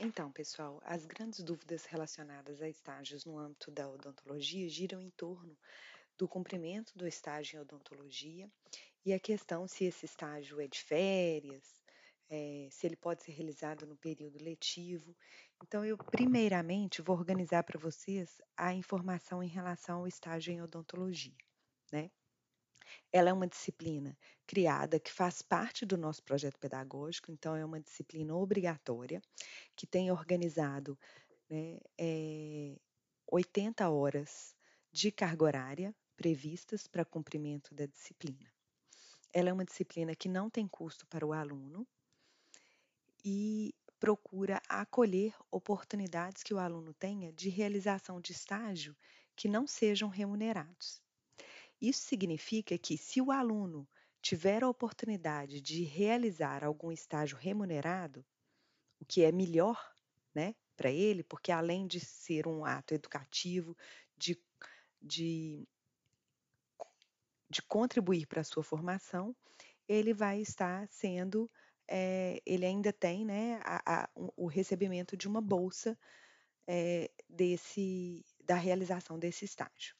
[0.00, 5.58] Então, pessoal, as grandes dúvidas relacionadas a estágios no âmbito da odontologia giram em torno
[6.18, 8.50] do cumprimento do estágio em odontologia
[9.04, 11.80] e a questão se esse estágio é de férias,
[12.30, 15.16] eh, se ele pode ser realizado no período letivo.
[15.62, 21.36] Então, eu primeiramente vou organizar para vocês a informação em relação ao estágio em odontologia,
[21.92, 22.10] né?
[23.12, 24.16] Ela é uma disciplina
[24.46, 29.20] criada que faz parte do nosso projeto pedagógico, então é uma disciplina obrigatória
[29.76, 30.98] que tem organizado,
[31.50, 32.76] né, eh,
[33.30, 34.54] 80 horas
[34.92, 38.52] de carga horária previstas para cumprimento da disciplina.
[39.32, 41.86] Ela é uma disciplina que não tem custo para o aluno
[43.24, 48.96] e procura acolher oportunidades que o aluno tenha de realização de estágio
[49.36, 51.00] que não sejam remunerados.
[51.80, 53.88] Isso significa que, se o aluno
[54.20, 58.24] tiver a oportunidade de realizar algum estágio remunerado,
[59.00, 59.78] o que é melhor,
[60.34, 63.76] né, para ele, porque além de ser um ato educativo,
[64.16, 64.40] de,
[65.00, 65.68] de,
[67.48, 69.34] de contribuir para a sua formação,
[69.88, 71.50] ele vai estar sendo,
[71.86, 75.98] é, ele ainda tem, né, a, a, o recebimento de uma bolsa
[76.66, 79.96] é, desse, da realização desse estágio.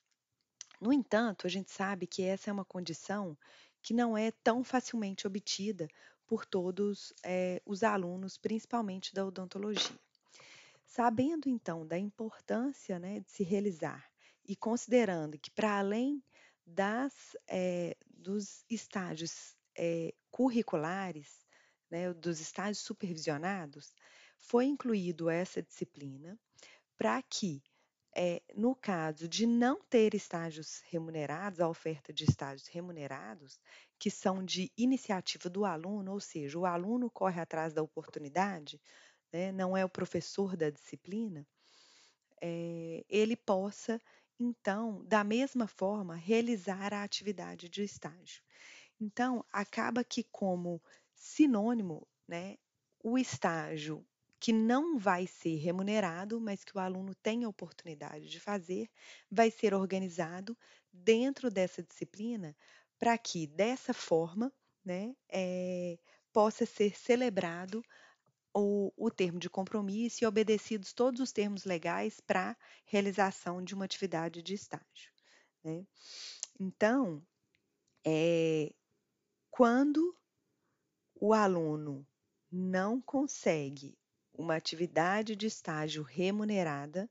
[0.80, 3.36] No entanto, a gente sabe que essa é uma condição
[3.82, 5.88] que não é tão facilmente obtida
[6.26, 9.98] por todos eh, os alunos, principalmente da odontologia.
[10.86, 14.08] Sabendo então da importância né, de se realizar
[14.46, 16.22] e considerando que, para além
[16.66, 21.46] das, eh, dos estágios eh, curriculares,
[21.90, 23.94] né, dos estágios supervisionados,
[24.38, 26.38] foi incluído essa disciplina
[26.96, 27.62] para que
[28.18, 33.60] é, no caso de não ter estágios remunerados, a oferta de estágios remunerados,
[33.98, 38.80] que são de iniciativa do aluno, ou seja, o aluno corre atrás da oportunidade,
[39.32, 41.46] né, não é o professor da disciplina,
[42.42, 44.00] é, ele possa,
[44.38, 48.42] então, da mesma forma, realizar a atividade de estágio.
[49.00, 50.82] Então, acaba que, como
[51.14, 52.56] sinônimo, né,
[53.02, 54.04] o estágio
[54.40, 58.88] que não vai ser remunerado, mas que o aluno tem a oportunidade de fazer,
[59.30, 60.56] vai ser organizado
[60.92, 62.56] dentro dessa disciplina
[62.98, 64.52] para que, dessa forma,
[64.84, 65.98] né, é,
[66.32, 67.82] possa ser celebrado
[68.54, 73.84] o, o, termo de compromisso e obedecidos todos os termos legais para realização de uma
[73.84, 75.12] atividade de estágio.
[75.62, 75.86] Né?
[76.58, 77.22] Então,
[78.04, 78.72] é,
[79.50, 80.16] quando
[81.20, 82.06] o aluno
[82.50, 83.98] não consegue
[84.38, 87.10] uma atividade de estágio remunerada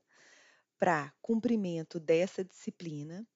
[0.78, 3.26] para cumprimento dessa disciplina,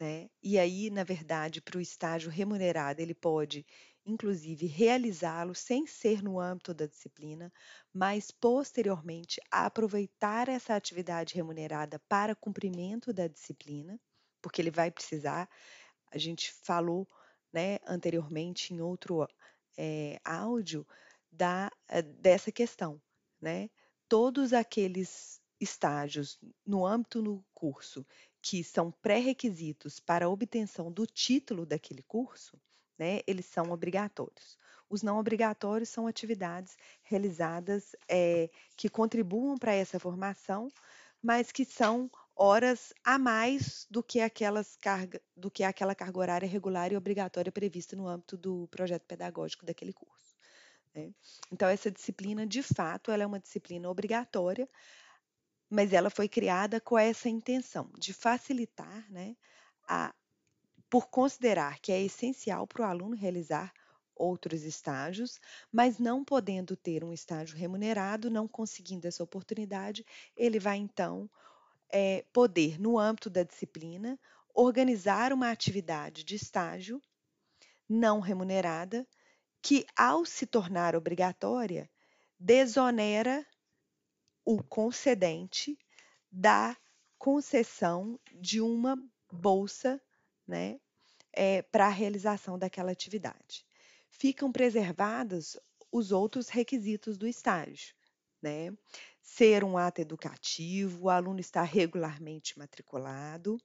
[0.00, 0.28] né?
[0.42, 3.64] E aí, na verdade, para o estágio remunerado, ele pode,
[4.04, 7.52] inclusive, realizá-lo sem ser no âmbito da disciplina,
[7.92, 13.98] mas posteriormente aproveitar essa atividade remunerada para cumprimento da disciplina,
[14.42, 15.48] porque ele vai precisar.
[16.12, 17.08] A gente falou,
[17.52, 19.26] né, anteriormente em outro
[19.78, 20.86] é, áudio
[21.36, 23.00] da, eh, dessa questão,
[23.40, 23.68] né?
[24.08, 28.06] Todos aqueles estágios no âmbito do curso
[28.42, 32.56] que são pré-requisitos para a obtenção do título daquele curso,
[32.98, 34.56] né, eles são obrigatórios.
[34.88, 40.68] Os não obrigatórios são atividades realizadas é, que contribuam para essa formação,
[41.20, 46.48] mas que são horas a mais do que aquelas carga, do que aquela carga horária
[46.48, 50.25] regular e obrigatória prevista no âmbito do projeto pedagógico daquele curso.
[50.96, 51.12] Né?
[51.52, 54.68] Então, essa disciplina, de fato, ela é uma disciplina obrigatória,
[55.68, 59.36] mas ela foi criada com essa intenção de facilitar, né,
[59.86, 60.14] a,
[60.88, 63.72] por considerar que é essencial para o aluno realizar
[64.14, 65.38] outros estágios,
[65.70, 71.28] mas não podendo ter um estágio remunerado, não conseguindo essa oportunidade, ele vai então
[71.90, 74.18] é, poder, no âmbito da disciplina,
[74.54, 77.02] organizar uma atividade de estágio
[77.88, 79.06] não remunerada
[79.66, 81.90] que, ao se tornar obrigatória,
[82.38, 83.44] desonera
[84.44, 85.76] o concedente
[86.30, 86.76] da
[87.18, 88.96] concessão de uma
[89.28, 90.00] bolsa
[90.46, 90.78] né,
[91.32, 93.66] é, para a realização daquela atividade.
[94.08, 95.58] Ficam preservados
[95.90, 97.92] os outros requisitos do estágio,
[98.40, 98.72] né?
[99.20, 103.58] Ser um ato educativo, o aluno estar regularmente matriculado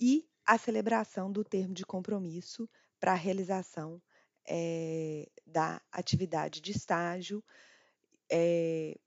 [0.00, 2.66] e a celebração do termo de compromisso
[2.98, 4.00] para a realização
[4.48, 7.44] é, da atividade de estágio
[8.30, 8.98] é,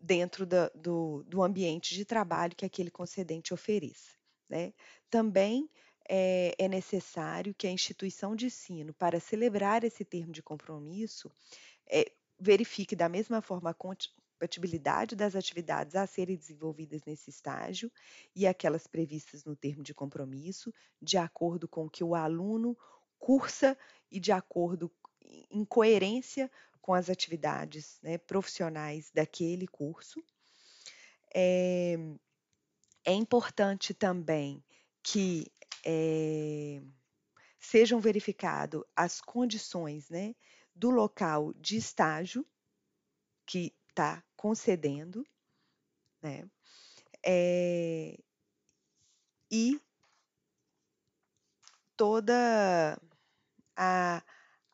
[0.00, 4.12] dentro da, do, do, ambiente de trabalho que aquele concedente ofereça.
[4.48, 4.72] Né?
[5.10, 5.68] Também
[6.08, 11.30] é, é necessário que a instituição de ensino, para celebrar esse termo de compromisso,
[12.38, 17.90] verifique da mesma forma a compatibilidade das atividades a serem desenvolvidas nesse estágio
[18.34, 22.76] e aquelas previstas no termo de compromisso, de acordo com o que o aluno
[23.24, 23.74] cursa
[24.10, 24.92] e de acordo
[25.50, 26.50] em coerência
[26.82, 30.22] com as atividades né, profissionais daquele curso.
[31.34, 31.96] É,
[33.02, 34.62] é importante também
[35.02, 35.50] que
[35.86, 36.82] é,
[37.58, 40.34] sejam verificadas as condições né,
[40.74, 42.46] do local de estágio
[43.46, 45.26] que está concedendo,
[46.20, 46.46] né?
[47.26, 48.18] É,
[49.50, 49.80] e
[51.96, 53.00] toda
[53.76, 54.22] a,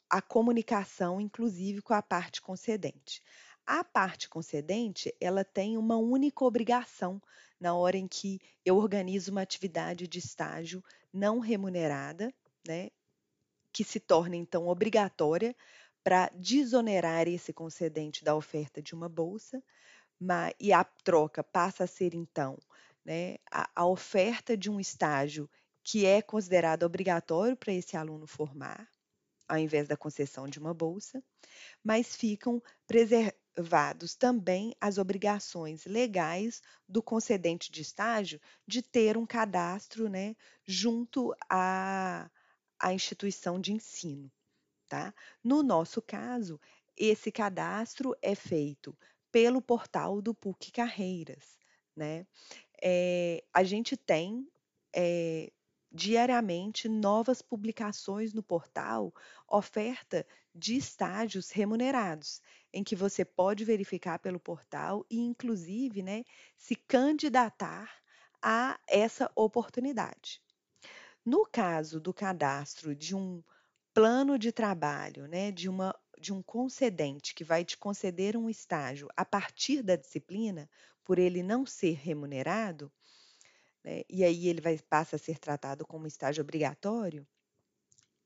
[0.08, 3.22] a comunicação, inclusive com a parte concedente.
[3.66, 7.22] A parte concedente, ela tem uma única obrigação
[7.60, 10.82] na hora em que eu organizo uma atividade de estágio
[11.12, 12.32] não remunerada,
[12.66, 12.90] né,
[13.72, 15.54] que se torna então obrigatória
[16.02, 19.62] para desonerar esse concedente da oferta de uma bolsa,
[20.18, 22.58] mas, e a troca passa a ser então
[23.04, 25.48] né, a, a oferta de um estágio
[25.82, 28.88] que é considerado obrigatório para esse aluno formar,
[29.48, 31.22] ao invés da concessão de uma bolsa,
[31.82, 40.08] mas ficam preservados também as obrigações legais do concedente de estágio de ter um cadastro
[40.08, 42.30] né, junto à,
[42.78, 44.30] à instituição de ensino.
[44.88, 45.14] Tá?
[45.42, 46.60] No nosso caso,
[46.96, 48.96] esse cadastro é feito
[49.32, 51.58] pelo portal do PUC Carreiras.
[51.96, 52.26] Né?
[52.82, 54.48] É, a gente tem
[54.94, 55.52] é,
[55.92, 59.12] diariamente novas publicações no portal,
[59.48, 62.40] oferta de estágios remunerados,
[62.72, 66.24] em que você pode verificar pelo portal e, inclusive, né,
[66.56, 67.90] se candidatar
[68.42, 70.40] a essa oportunidade.
[71.24, 73.42] No caso do cadastro de um
[73.94, 79.08] plano de trabalho, né, de uma de um concedente que vai te conceder um estágio
[79.16, 80.68] a partir da disciplina,
[81.02, 82.92] por ele não ser remunerado,
[83.84, 87.26] né, e aí ele vai passa a ser tratado como estágio obrigatório,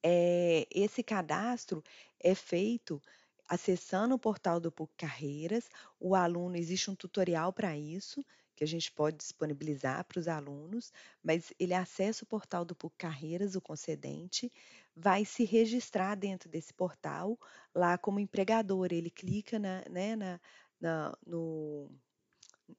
[0.03, 1.83] é, esse cadastro
[2.21, 3.01] é feito
[3.49, 5.71] acessando o portal do PUC Carreiras.
[5.99, 8.25] O aluno, existe um tutorial para isso,
[8.55, 10.93] que a gente pode disponibilizar para os alunos,
[11.23, 14.53] mas ele acessa o portal do PUC Carreiras, o concedente,
[14.95, 17.39] vai se registrar dentro desse portal,
[17.75, 18.89] lá como empregador.
[18.93, 20.41] Ele clica na, né, na,
[20.79, 21.91] na, no,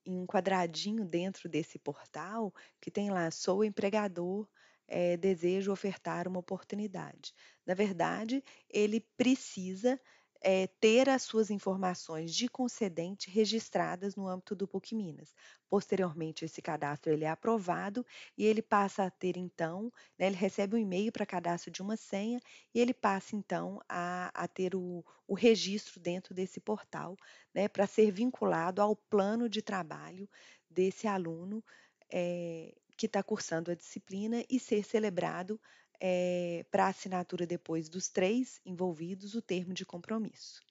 [0.05, 4.47] em um quadradinho dentro desse portal que tem lá, sou empregador,
[4.87, 7.33] é, desejo ofertar uma oportunidade.
[7.65, 9.99] Na verdade, ele precisa
[10.41, 15.33] é, ter as suas informações de concedente registradas no âmbito do PUC Minas.
[15.69, 18.05] Posteriormente, esse cadastro ele é aprovado
[18.37, 21.97] e ele passa a ter, então, né, ele recebe um e-mail para cadastro de uma
[21.97, 22.39] senha
[22.73, 27.17] e ele passa, então, a, a ter o, o, registro dentro desse portal,
[27.53, 30.29] né, para ser vinculado ao plano de trabalho
[30.69, 31.63] desse aluno
[32.11, 35.59] é, que está cursando a disciplina e ser celebrado
[35.99, 40.63] é, para assinatura depois dos três envolvidos o termo de compromisso.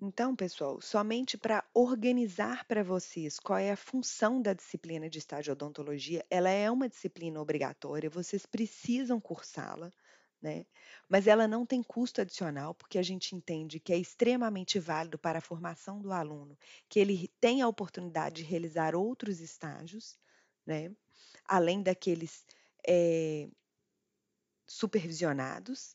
[0.00, 5.52] Então, pessoal, somente para organizar para vocês qual é a função da disciplina de estágio
[5.52, 9.90] odontologia, ela é uma disciplina obrigatória, vocês precisam cursá-la,
[10.44, 10.66] né?
[11.08, 15.38] Mas ela não tem custo adicional, porque a gente entende que é extremamente válido para
[15.38, 20.18] a formação do aluno, que ele tenha a oportunidade de realizar outros estágios,
[20.66, 20.94] né?
[21.46, 22.44] além daqueles
[22.86, 23.48] é,
[24.66, 25.94] supervisionados,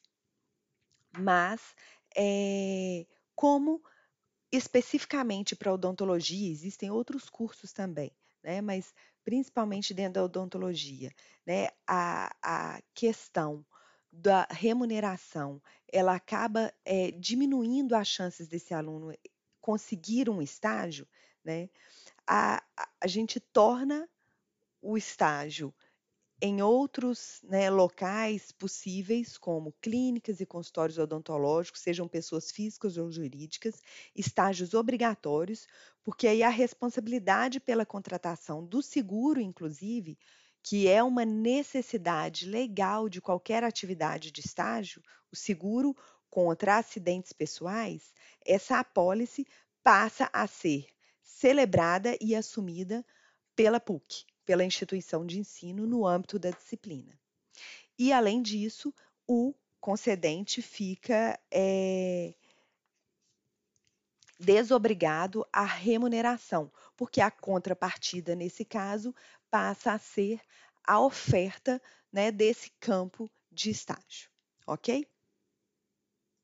[1.16, 1.76] mas
[2.18, 3.84] é, como
[4.52, 8.12] especificamente para odontologia, existem outros cursos também,
[8.44, 8.62] né?
[8.62, 11.12] mas principalmente dentro da odontologia,
[11.46, 11.68] né?
[11.86, 13.64] a, a questão
[14.12, 15.62] da remuneração,
[15.92, 19.14] ela acaba é, diminuindo as chances desse aluno
[19.62, 21.08] conseguir um estágio,
[21.44, 21.70] né?
[22.30, 22.64] a,
[23.02, 24.08] a, gente torna
[24.82, 25.74] o estágio
[26.40, 33.82] em outros né, locais possíveis, como clínicas e consultórios odontológicos, sejam pessoas físicas ou jurídicas,
[34.16, 35.68] estágios obrigatórios,
[36.04, 40.18] porque aí a responsabilidade pela contratação do seguro, inclusive,
[40.64, 45.02] que é uma necessidade legal de qualquer atividade de estágio,
[45.32, 45.96] o seguro
[46.30, 48.14] contra acidentes pessoais,
[48.46, 49.48] essa apólice
[49.84, 50.88] passa a ser
[51.24, 53.06] celebrada e assumida
[53.56, 57.20] pela PUC, pela instituição de ensino no âmbito da disciplina.
[57.98, 58.94] E, além disso,
[59.28, 62.34] o concedente fica é,
[64.40, 69.14] desobrigado à remuneração, porque a contrapartida, nesse caso,
[69.52, 70.40] passa a ser
[70.84, 71.82] a oferta
[72.12, 74.30] né, desse campo de estágio,
[74.66, 75.06] ok?